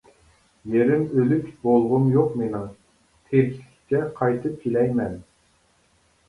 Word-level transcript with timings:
«يېرىم 0.75 1.01
ئۆلۈك» 1.17 1.51
بولغۇم 1.67 2.07
يوق 2.13 2.31
مېنىڭ، 2.39 2.63
تىرىكلىككە 3.27 4.01
قايتىپ 4.21 4.57
كېلەي 4.65 4.91
مەن. 5.03 5.15